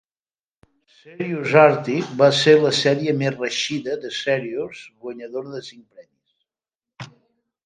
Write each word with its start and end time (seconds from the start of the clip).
"Serious 1.01 1.51
Arctic" 1.65 2.07
va 2.21 2.29
ser 2.37 2.55
la 2.63 2.71
sèrie 2.77 3.13
més 3.19 3.35
reeixida 3.35 3.99
de 4.07 4.11
"Serious", 4.21 4.83
guanyadora 5.05 5.55
de 5.59 5.63
cinc 5.69 5.85
premis. 5.93 7.13